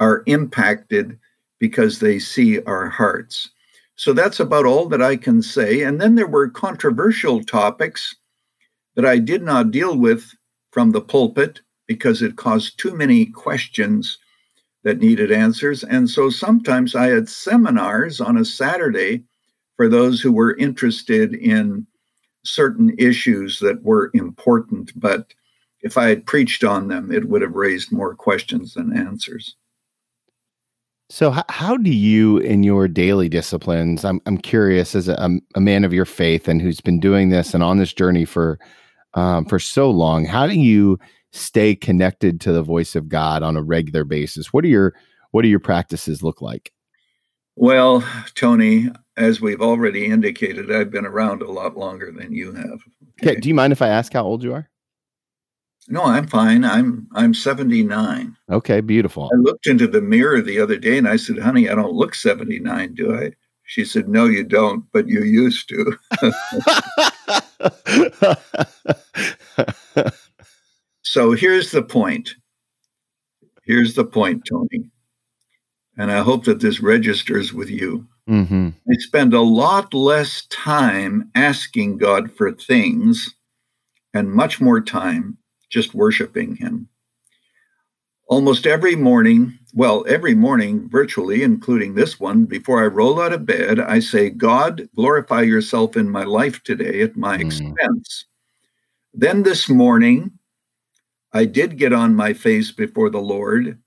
[0.00, 1.18] are impacted
[1.58, 3.50] because they see our hearts.
[3.96, 5.82] So that's about all that I can say.
[5.82, 8.14] And then there were controversial topics
[8.94, 10.32] that I did not deal with
[10.70, 14.18] from the pulpit because it caused too many questions
[14.84, 15.84] that needed answers.
[15.84, 19.24] And so sometimes I had seminars on a Saturday
[19.76, 21.86] for those who were interested in
[22.44, 24.92] certain issues that were important.
[24.96, 25.34] But
[25.82, 29.56] if I had preached on them, it would have raised more questions than answers.
[31.10, 35.84] So, how, do you, in your daily disciplines, I'm, I'm curious, as a, a man
[35.84, 38.58] of your faith and who's been doing this and on this journey for
[39.14, 40.98] um, for so long, how do you
[41.32, 44.52] stay connected to the voice of God on a regular basis?
[44.52, 44.94] What are your
[45.30, 46.72] what do your practices look like?
[47.56, 52.80] Well, Tony, as we've already indicated, I've been around a lot longer than you have.
[53.20, 53.32] Okay.
[53.32, 53.40] okay.
[53.40, 54.70] Do you mind if I ask how old you are?
[55.88, 56.64] No, I'm fine.
[56.64, 58.36] I'm I'm 79.
[58.50, 59.30] Okay, beautiful.
[59.32, 62.14] I looked into the mirror the other day and I said, "Honey, I don't look
[62.14, 63.32] 79, do I?"
[63.64, 65.96] She said, "No, you don't, but you used to."
[71.08, 72.34] so here's the point.
[73.64, 74.90] Here's the point, Tony.
[75.96, 78.06] And I hope that this registers with you.
[78.28, 78.68] Mm-hmm.
[78.90, 83.34] I spend a lot less time asking God for things
[84.12, 85.38] and much more time
[85.70, 86.90] just worshiping Him.
[88.26, 93.46] Almost every morning, well, every morning, virtually, including this one, before I roll out of
[93.46, 97.46] bed, I say, God, glorify yourself in my life today at my mm.
[97.46, 98.26] expense.
[99.14, 100.37] Then this morning,
[101.32, 103.78] I did get on my face before the Lord,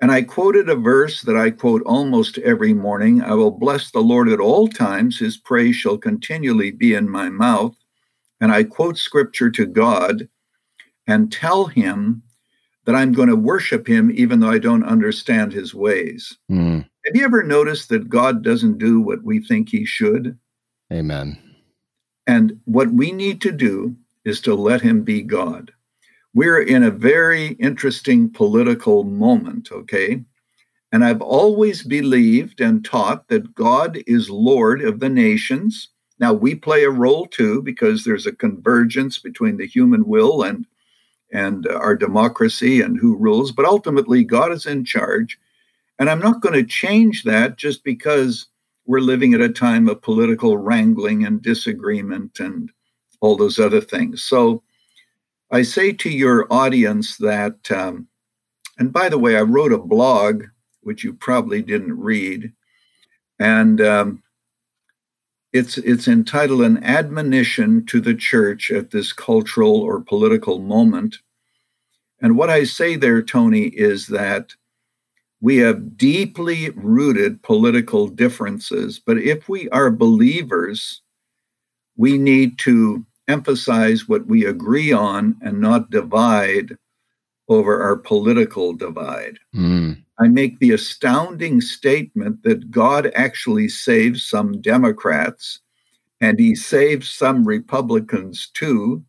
[0.00, 4.00] and I quoted a verse that I quote almost every morning I will bless the
[4.00, 7.74] Lord at all times, his praise shall continually be in my mouth.
[8.40, 10.28] And I quote scripture to God
[11.08, 12.22] and tell him
[12.84, 16.38] that I'm going to worship him even though I don't understand his ways.
[16.50, 16.86] Mm.
[17.06, 20.38] Have you ever noticed that God doesn't do what we think he should?
[20.92, 21.38] Amen.
[22.28, 25.72] And what we need to do is to let him be God.
[26.34, 30.24] We're in a very interesting political moment, okay?
[30.92, 35.88] And I've always believed and taught that God is Lord of the nations.
[36.18, 40.66] Now, we play a role too because there's a convergence between the human will and
[41.30, 45.38] and our democracy and who rules, but ultimately God is in charge.
[45.98, 48.46] And I'm not going to change that just because
[48.86, 52.72] we're living at a time of political wrangling and disagreement and
[53.20, 54.22] all those other things.
[54.22, 54.62] So
[55.50, 58.08] I say to your audience that, um,
[58.78, 60.44] and by the way, I wrote a blog,
[60.82, 62.52] which you probably didn't read,
[63.38, 64.22] and um,
[65.52, 71.18] it's it's entitled an admonition to the church at this cultural or political moment.
[72.20, 74.54] And what i say there tony is that
[75.40, 81.00] we have deeply rooted political differences but if we are believers
[81.96, 86.76] we need to emphasize what we agree on and not divide
[87.48, 89.96] over our political divide mm.
[90.20, 95.60] I make the astounding statement that God actually saves some Democrats
[96.20, 99.04] and he saves some Republicans too.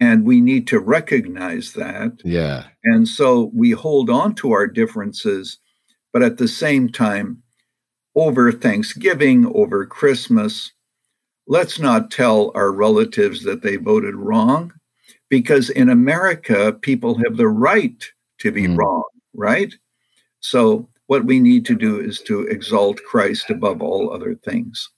[0.00, 2.20] And we need to recognize that.
[2.24, 2.64] Yeah.
[2.82, 5.58] And so we hold on to our differences,
[6.12, 7.42] but at the same time,
[8.16, 10.72] over Thanksgiving, over Christmas,
[11.46, 14.72] let's not tell our relatives that they voted wrong
[15.28, 18.04] because in America, people have the right
[18.38, 18.76] to be mm.
[18.76, 19.04] wrong,
[19.34, 19.74] right?
[20.40, 24.88] So, what we need to do is to exalt Christ above all other things.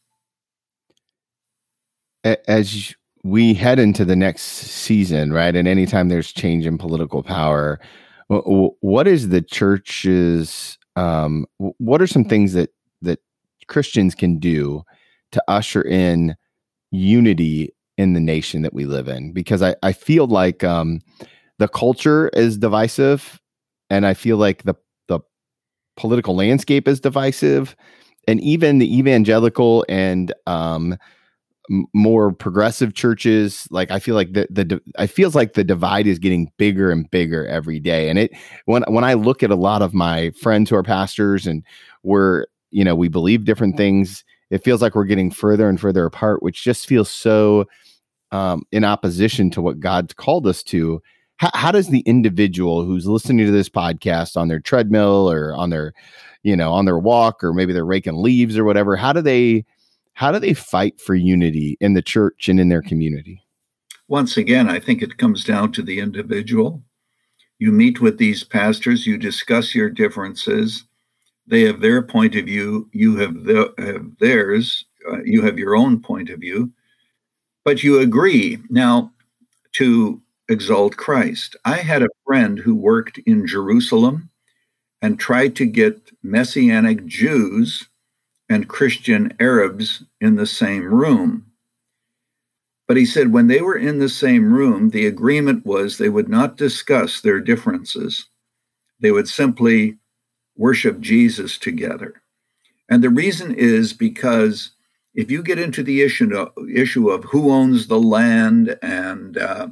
[2.47, 5.55] As we head into the next season, right?
[5.57, 7.81] And anytime there's change in political power,
[8.29, 12.71] what is the church's, um, what are some things that,
[13.03, 13.21] that
[13.67, 14.85] Christians can do
[15.33, 16.37] to usher in
[16.91, 21.01] unity in the nation that we live in because I, I feel like um,
[21.59, 23.41] the culture is divisive
[23.91, 24.75] and I feel like the
[25.09, 25.21] the
[25.97, 27.75] political landscape is divisive
[28.29, 30.99] and even the evangelical and um,
[31.95, 36.19] more progressive churches like I feel like the the I feels like the divide is
[36.19, 38.33] getting bigger and bigger every day and it
[38.67, 41.65] when when I look at a lot of my friends who are pastors and
[42.03, 46.07] we're you know we believe different things it feels like we're getting further and further
[46.07, 47.67] apart which just feels so
[48.33, 51.03] um, in opposition to what God's called us to,
[51.37, 55.71] how, how does the individual who's listening to this podcast on their treadmill or on
[55.71, 55.93] their,
[56.43, 59.65] you know, on their walk or maybe they're raking leaves or whatever, how do they,
[60.15, 63.43] how do they fight for unity in the church and in their community?
[64.09, 66.83] Once again, I think it comes down to the individual.
[67.59, 70.85] You meet with these pastors, you discuss your differences.
[71.47, 75.77] They have their point of view, you have, the, have theirs, uh, you have your
[75.77, 76.73] own point of view
[77.67, 79.13] but you agree now
[79.73, 81.57] to exalt Christ.
[81.65, 84.31] I had a friend who worked in Jerusalem
[85.03, 87.89] and tried to get Messianic Jews
[88.49, 91.47] and Christian Arabs in the same room.
[92.87, 96.29] But he said when they were in the same room, the agreement was they would
[96.29, 98.29] not discuss their differences.
[99.01, 99.99] They would simply
[100.57, 102.23] worship Jesus together.
[102.89, 104.71] And the reason is because
[105.15, 109.69] if you get into the issue of, issue of who owns the land and uh,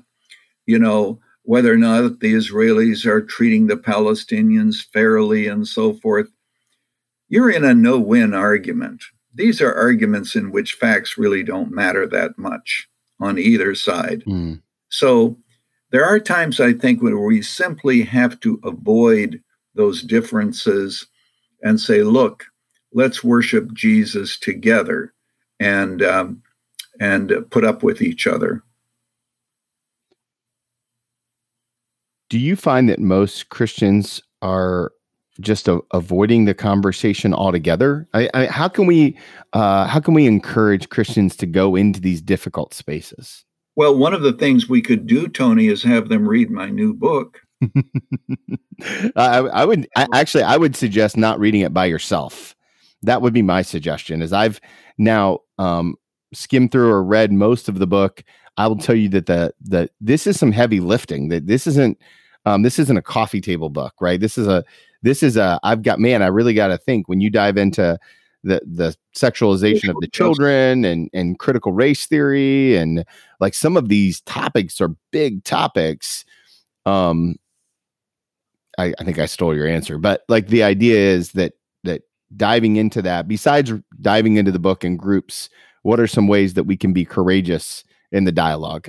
[0.66, 6.28] you know whether or not the Israelis are treating the Palestinians fairly and so forth,
[7.28, 9.02] you're in a no-win argument.
[9.34, 12.88] These are arguments in which facts really don't matter that much
[13.20, 14.24] on either side.
[14.26, 14.62] Mm.
[14.88, 15.36] So
[15.90, 19.42] there are times I think where we simply have to avoid
[19.74, 21.06] those differences
[21.62, 22.44] and say, look,
[22.92, 25.12] let's worship Jesus together
[25.60, 26.42] and um,
[27.00, 28.62] and put up with each other.
[32.30, 34.92] Do you find that most Christians are
[35.40, 38.08] just a, avoiding the conversation altogether?
[38.14, 39.18] I, I, how can we
[39.52, 43.44] uh, how can we encourage Christians to go into these difficult spaces?
[43.76, 46.94] Well, one of the things we could do, Tony, is have them read my new
[46.94, 47.40] book.
[49.16, 52.54] I, I, would I, actually I would suggest not reading it by yourself.
[53.02, 54.22] That would be my suggestion.
[54.22, 54.60] Is I've
[54.98, 55.96] now um,
[56.32, 58.22] skimmed through or read most of the book,
[58.56, 61.28] I will tell you that the that this is some heavy lifting.
[61.28, 61.98] That this isn't
[62.46, 64.20] um, this isn't a coffee table book, right?
[64.20, 64.64] This is a
[65.02, 67.98] this is a I've got man, I really got to think when you dive into
[68.44, 73.04] the the sexualization of the children and and critical race theory and
[73.40, 76.24] like some of these topics are big topics.
[76.86, 77.36] Um,
[78.78, 82.02] I, I think I stole your answer, but like the idea is that that
[82.36, 85.48] diving into that besides diving into the book in groups
[85.82, 88.88] what are some ways that we can be courageous in the dialogue?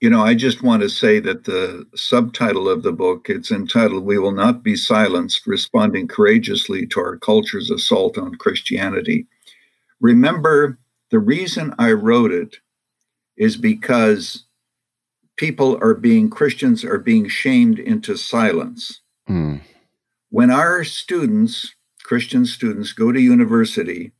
[0.00, 4.04] You know i just want to say that the subtitle of the book it's entitled
[4.04, 9.26] we will not be silenced responding courageously to our culture's assault on christianity.
[10.00, 10.78] Remember
[11.10, 12.56] the reason i wrote it
[13.36, 14.44] is because
[15.40, 19.60] people are being christians are being shamed into silence mm.
[20.28, 21.74] when our students
[22.10, 24.10] Christian students go to university,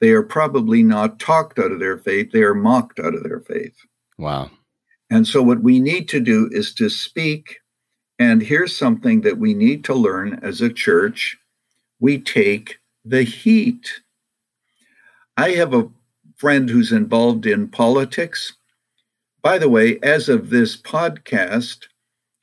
[0.00, 3.38] they are probably not talked out of their faith, they are mocked out of their
[3.38, 3.76] faith.
[4.18, 4.50] Wow.
[5.08, 7.60] And so, what we need to do is to speak.
[8.18, 11.36] And here's something that we need to learn as a church
[12.00, 14.00] we take the heat.
[15.36, 15.88] I have a
[16.36, 18.56] friend who's involved in politics.
[19.42, 21.86] By the way, as of this podcast,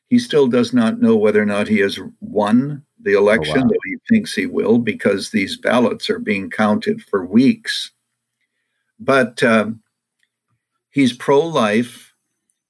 [0.10, 3.68] he still does not know whether or not he has won the election, oh, wow.
[3.68, 7.92] though he thinks he will, because these ballots are being counted for weeks.
[9.00, 9.82] But um,
[10.90, 12.14] he's pro life.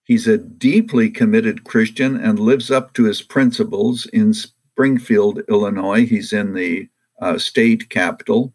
[0.03, 6.05] He's a deeply committed Christian and lives up to his principles in Springfield, Illinois.
[6.05, 6.89] He's in the
[7.21, 8.53] uh, state capital.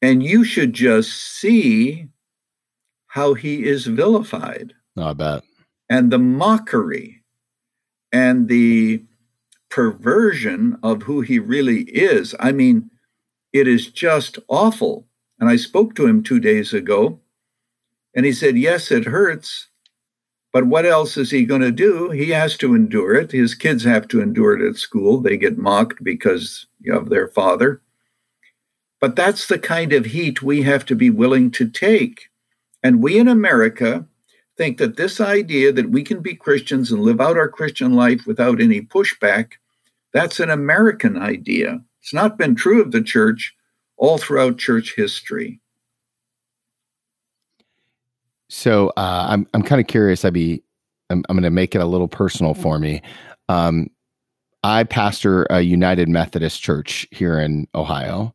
[0.00, 2.08] And you should just see
[3.18, 4.74] how he is vilified.
[4.96, 5.42] Oh, I bet.
[5.90, 7.24] and the mockery
[8.12, 9.02] and the
[9.70, 12.34] perversion of who he really is.
[12.38, 12.90] I mean,
[13.52, 15.06] it is just awful.
[15.40, 17.20] And I spoke to him two days ago,
[18.14, 19.68] and he said, Yes, it hurts.
[20.52, 22.10] But what else is he going to do?
[22.10, 23.32] He has to endure it.
[23.32, 25.20] His kids have to endure it at school.
[25.20, 27.82] They get mocked because of their father.
[29.00, 32.28] But that's the kind of heat we have to be willing to take.
[32.82, 34.06] And we in America
[34.56, 38.26] think that this idea that we can be Christians and live out our Christian life
[38.26, 39.52] without any pushback,
[40.12, 41.80] that's an American idea.
[42.00, 43.54] It's not been true of the church
[43.96, 45.60] all throughout church history.
[48.48, 50.24] So uh, I'm I'm kind of curious.
[50.24, 50.62] I'd be
[51.10, 53.02] I'm, I'm going to make it a little personal for me.
[53.48, 53.88] Um,
[54.64, 58.34] I pastor a United Methodist Church here in Ohio,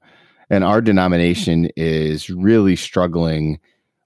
[0.50, 3.60] and our denomination is really struggling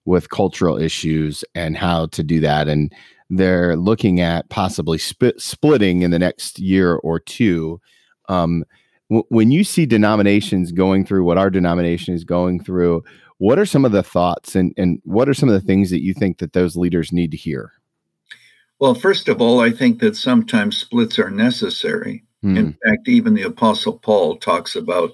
[0.08, 2.70] with cultural issues and how to do that.
[2.70, 2.92] And
[3.30, 7.82] they're looking at possibly sp- splitting in the next year or two.
[8.30, 8.64] Um,
[9.10, 13.04] w- when you see denominations going through what our denomination is going through,
[13.40, 16.02] what are some of the thoughts and, and what are some of the things that
[16.02, 17.74] you think that those leaders need to hear?
[18.80, 22.24] Well, first of all, I think that sometimes splits are necessary.
[22.46, 22.58] Mm.
[22.58, 25.12] In fact, even the Apostle Paul talks about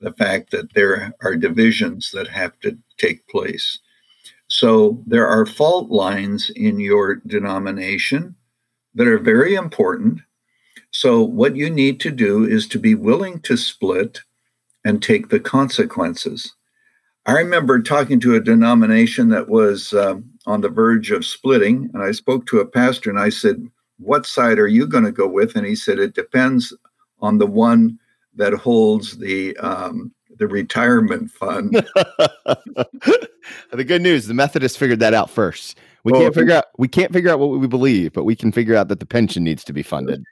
[0.00, 3.78] the fact that there are divisions that have to take place.
[4.52, 8.36] So there are fault lines in your denomination
[8.94, 10.20] that are very important.
[10.90, 14.20] So, what you need to do is to be willing to split
[14.84, 16.54] and take the consequences.
[17.24, 22.02] I remember talking to a denomination that was um, on the verge of splitting, and
[22.02, 23.66] I spoke to a pastor and I said,
[24.00, 25.56] What side are you going to go with?
[25.56, 26.74] And he said, It depends
[27.20, 27.98] on the one
[28.36, 31.88] that holds the um, the retirement fund.
[33.72, 35.78] the good news, the Methodists figured that out first.
[36.04, 38.74] We can't figure out we can't figure out what we believe, but we can figure
[38.74, 40.24] out that the pension needs to be funded.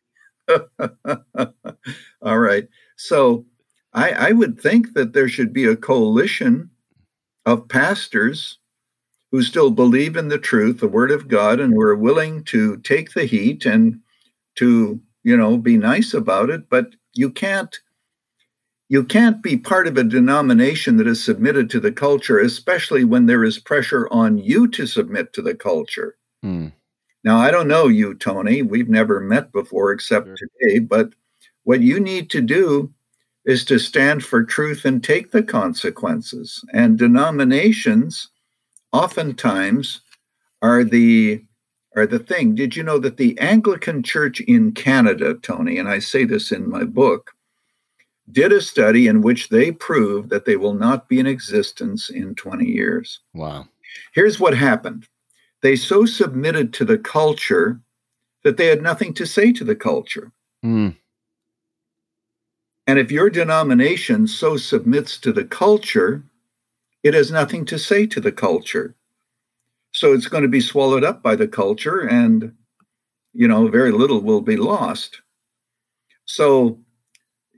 [2.23, 2.67] All right.
[2.97, 3.47] So
[3.93, 6.71] I, I would think that there should be a coalition
[7.47, 8.59] of pastors
[9.31, 12.79] who still believe in the truth, the word of God, and who are willing to
[12.79, 14.01] take the heat and
[14.57, 16.69] to, you know, be nice about it.
[16.69, 17.79] But you can't
[18.91, 23.27] you can't be part of a denomination that is submitted to the culture, especially when
[23.27, 26.17] there is pressure on you to submit to the culture.
[26.43, 26.69] Hmm.
[27.23, 28.63] Now, I don't know you, Tony.
[28.63, 30.37] We've never met before except sure.
[30.37, 31.11] today, but
[31.63, 32.93] what you need to do
[33.45, 36.65] is to stand for truth and take the consequences.
[36.73, 38.29] And denominations
[38.93, 40.01] oftentimes
[40.63, 41.45] are the
[41.95, 42.57] are the thing.
[42.57, 46.69] Did you know that the Anglican Church in Canada, Tony, and I say this in
[46.69, 47.33] my book,
[48.33, 52.35] did a study in which they proved that they will not be in existence in
[52.35, 53.21] 20 years.
[53.35, 53.67] Wow.
[54.15, 55.07] Here's what happened
[55.63, 57.81] they so submitted to the culture
[58.45, 60.33] that they had nothing to say to the culture.
[60.65, 60.97] Mm.
[62.87, 66.25] And if your denomination so submits to the culture,
[67.03, 68.95] it has nothing to say to the culture.
[69.93, 72.55] So it's going to be swallowed up by the culture, and
[73.33, 75.21] you know, very little will be lost.
[76.25, 76.79] So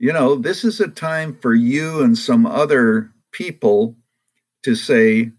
[0.03, 3.95] you know, this is a time for you and some other people
[4.63, 5.31] to say,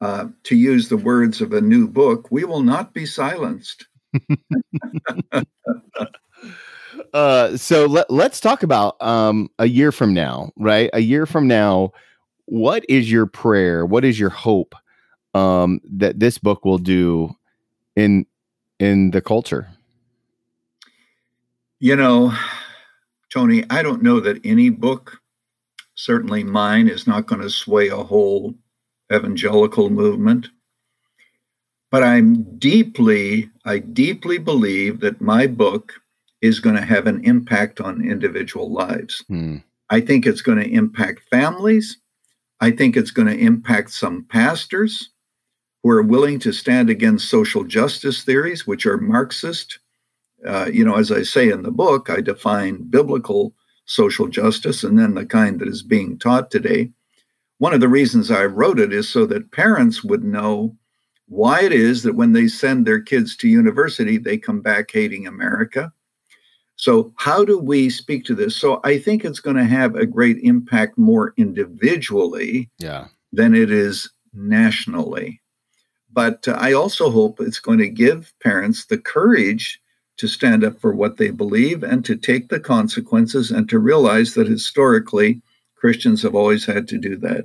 [0.00, 3.88] uh, to use the words of a new book, we will not be silenced.
[7.12, 10.88] uh, so let, us talk about um, a year from now, right?
[10.92, 11.92] A year from now,
[12.44, 13.84] what is your prayer?
[13.84, 14.76] What is your hope
[15.34, 17.34] um, that this book will do
[17.96, 18.24] in
[18.78, 19.66] in the culture?
[21.80, 22.32] You know,
[23.32, 25.20] Tony, I don't know that any book,
[25.94, 28.54] certainly mine, is not going to sway a whole
[29.12, 30.48] evangelical movement.
[31.90, 35.94] But I'm deeply, I deeply believe that my book
[36.40, 39.24] is going to have an impact on individual lives.
[39.28, 39.58] Hmm.
[39.90, 41.98] I think it's going to impact families.
[42.60, 45.10] I think it's going to impact some pastors
[45.82, 49.78] who are willing to stand against social justice theories, which are Marxist
[50.46, 53.54] uh, you know, as I say in the book, I define biblical
[53.86, 56.90] social justice and then the kind that is being taught today.
[57.58, 60.76] One of the reasons I wrote it is so that parents would know
[61.26, 65.26] why it is that when they send their kids to university, they come back hating
[65.26, 65.92] America.
[66.76, 68.56] So, how do we speak to this?
[68.56, 73.08] So, I think it's going to have a great impact more individually yeah.
[73.32, 75.40] than it is nationally.
[76.12, 79.79] But uh, I also hope it's going to give parents the courage
[80.20, 84.34] to stand up for what they believe and to take the consequences and to realize
[84.34, 85.40] that historically
[85.76, 87.44] Christians have always had to do that.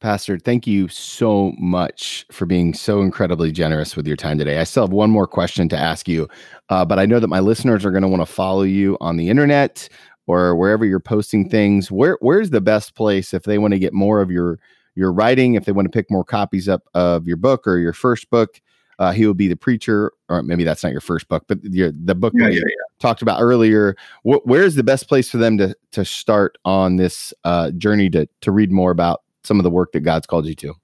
[0.00, 4.58] Pastor, thank you so much for being so incredibly generous with your time today.
[4.58, 6.28] I still have one more question to ask you,
[6.68, 9.16] uh, but I know that my listeners are going to want to follow you on
[9.16, 9.88] the internet
[10.28, 11.90] or wherever you're posting things.
[11.90, 14.60] Where where's the best place if they want to get more of your
[14.94, 15.54] your writing?
[15.54, 18.60] If they want to pick more copies up of your book or your first book,
[18.98, 21.92] uh, he will be the preacher, or maybe that's not your first book, but your,
[21.92, 22.84] the book yeah, yeah, yeah.
[22.98, 23.96] talked about earlier.
[24.22, 28.28] Wh- where's the best place for them to to start on this uh, journey to
[28.40, 30.74] to read more about some of the work that God's called you to?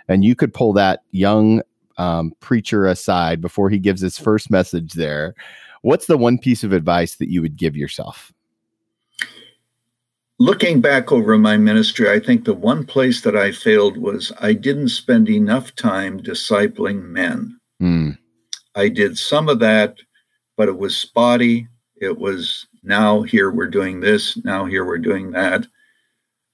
[0.07, 1.61] and you could pull that young
[1.97, 5.35] um, preacher aside before he gives his first message there,
[5.81, 8.31] what's the one piece of advice that you would give yourself?
[10.39, 14.53] looking back over my ministry, I think the one place that I failed was I
[14.53, 17.59] didn't spend enough time discipling men.
[17.81, 18.17] Mm.
[18.75, 19.97] I did some of that,
[20.55, 21.67] but it was spotty.
[21.99, 25.65] It was now here we're doing this, now here we're doing that.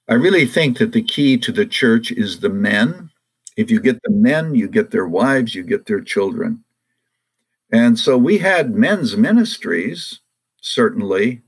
[0.08, 3.10] I really think that the key to the church is the men.
[3.56, 6.64] If you get the men, you get their wives, you get their children.
[7.72, 10.20] And so we had men's ministries,
[10.60, 11.42] certainly,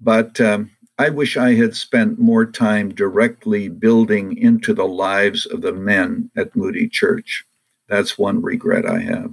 [0.00, 5.60] but um, I wish I had spent more time directly building into the lives of
[5.60, 7.44] the men at Moody Church.
[7.88, 9.32] That's one regret I have.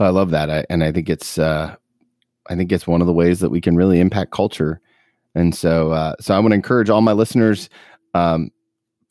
[0.00, 1.74] I love that, I, and I think it's uh,
[2.48, 4.80] I think it's one of the ways that we can really impact culture.
[5.34, 7.68] And so, uh, so I want to encourage all my listeners:
[8.14, 8.50] um,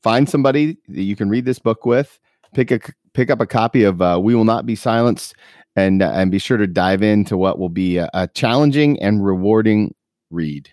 [0.03, 2.19] find somebody that you can read this book with.
[2.53, 2.79] Pick a
[3.13, 5.35] pick up a copy of uh, "We Will Not Be Silenced,"
[5.75, 9.25] and uh, and be sure to dive into what will be a, a challenging and
[9.25, 9.93] rewarding
[10.29, 10.69] read.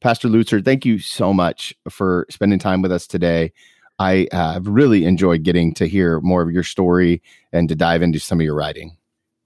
[0.00, 3.52] Pastor Lutzer, thank you so much for spending time with us today.
[3.98, 8.18] I uh, really enjoyed getting to hear more of your story and to dive into
[8.18, 8.96] some of your writing.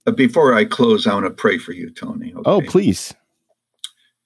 [0.07, 2.31] Uh, before I close, I want to pray for you, Tony.
[2.33, 2.43] Okay?
[2.45, 3.13] Oh, please.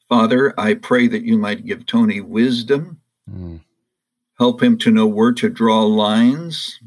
[0.08, 3.60] Father, I pray that you might give Tony wisdom, mm.
[4.40, 6.80] Help him to know where to draw lines,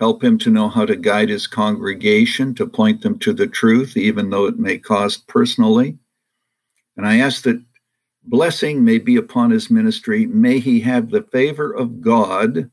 [0.00, 3.96] help him to know how to guide his congregation, to point them to the truth,
[3.96, 5.96] even though it may cost personally.
[6.96, 7.62] And I ask that
[8.24, 10.26] blessing may be upon his ministry.
[10.26, 12.70] May he have the favor of God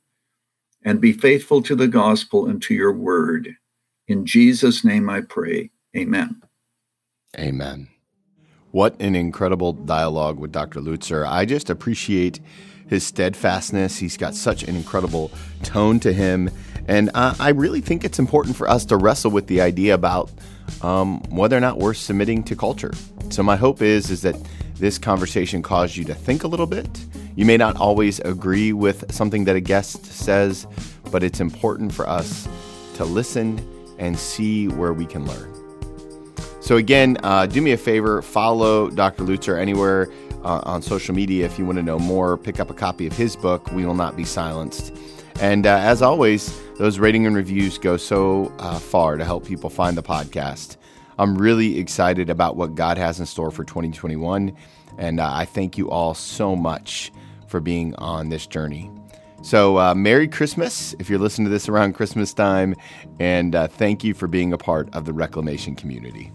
[0.83, 3.55] and be faithful to the gospel and to your word.
[4.07, 5.69] In Jesus' name I pray.
[5.95, 6.41] Amen.
[7.37, 7.87] Amen.
[8.71, 10.79] What an incredible dialogue with Dr.
[10.79, 11.27] Lutzer.
[11.27, 12.39] I just appreciate
[12.91, 13.97] his steadfastness.
[13.97, 15.31] He's got such an incredible
[15.63, 16.51] tone to him.
[16.87, 20.29] And I really think it's important for us to wrestle with the idea about
[20.81, 22.91] um, whether or not we're submitting to culture.
[23.29, 24.35] So my hope is is that
[24.75, 27.05] this conversation caused you to think a little bit.
[27.35, 30.67] You may not always agree with something that a guest says,
[31.11, 32.47] but it's important for us
[32.95, 33.65] to listen
[33.99, 35.47] and see where we can learn.
[36.59, 39.23] So, again, uh, do me a favor follow Dr.
[39.23, 40.11] Lutzer anywhere
[40.43, 42.37] uh, on social media if you want to know more.
[42.37, 44.93] Pick up a copy of his book, We Will Not Be Silenced.
[45.39, 49.69] And uh, as always, those rating and reviews go so uh, far to help people
[49.69, 50.77] find the podcast.
[51.17, 54.55] I'm really excited about what God has in store for 2021.
[54.97, 57.11] And uh, I thank you all so much
[57.47, 58.91] for being on this journey.
[59.43, 62.75] So, uh, Merry Christmas if you're listening to this around Christmas time,
[63.19, 66.31] and uh, thank you for being a part of the Reclamation community.